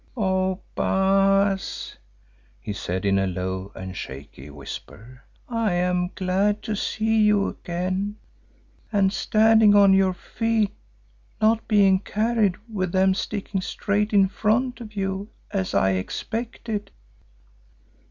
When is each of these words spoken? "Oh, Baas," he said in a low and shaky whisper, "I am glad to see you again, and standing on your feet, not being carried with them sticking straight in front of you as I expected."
"Oh, 0.17 0.61
Baas," 0.73 1.95
he 2.59 2.73
said 2.73 3.05
in 3.05 3.19
a 3.19 3.27
low 3.27 3.71
and 3.75 3.95
shaky 3.95 4.49
whisper, 4.49 5.21
"I 5.47 5.73
am 5.73 6.09
glad 6.15 6.63
to 6.63 6.75
see 6.75 7.21
you 7.21 7.47
again, 7.47 8.15
and 8.91 9.13
standing 9.13 9.75
on 9.75 9.93
your 9.93 10.15
feet, 10.15 10.71
not 11.39 11.67
being 11.67 11.99
carried 11.99 12.55
with 12.67 12.91
them 12.93 13.13
sticking 13.13 13.61
straight 13.61 14.11
in 14.11 14.27
front 14.27 14.81
of 14.81 14.95
you 14.95 15.29
as 15.51 15.75
I 15.75 15.91
expected." 15.91 16.89